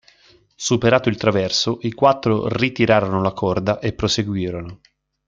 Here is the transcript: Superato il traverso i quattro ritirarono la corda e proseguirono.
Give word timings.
Superato 0.55 1.09
il 1.09 1.15
traverso 1.17 1.77
i 1.83 1.91
quattro 1.91 2.47
ritirarono 2.47 3.21
la 3.21 3.33
corda 3.33 3.77
e 3.77 3.93
proseguirono. 3.93 4.79